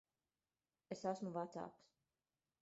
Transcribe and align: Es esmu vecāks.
Es 0.95 1.03
esmu 1.11 1.35
vecāks. 1.37 1.87